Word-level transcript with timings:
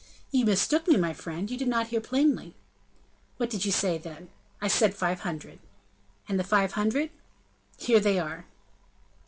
"You 0.31 0.45
mistook 0.45 0.87
me, 0.87 0.97
my 0.97 1.13
friend; 1.13 1.51
you 1.51 1.55
did 1.59 1.67
not 1.67 1.89
hear 1.89 2.01
plainly." 2.01 2.55
"What 3.37 3.51
did 3.51 3.65
you 3.65 3.71
say, 3.71 3.99
then?" 3.99 4.29
"I 4.59 4.67
said 4.67 4.95
five 4.95 5.19
hundred." 5.19 5.59
"And 6.27 6.39
the 6.39 6.43
five 6.43 6.71
hundred?" 6.71 7.11
"Here 7.77 7.99
they 7.99 8.17
are." 8.17 8.47